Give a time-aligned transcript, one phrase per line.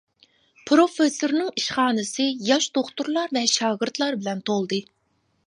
[0.69, 4.83] پىروفېسسورنىڭ ئىشخانىسى ياش دوختۇرلار ۋە شاگىرتلار بىلەن تولدى.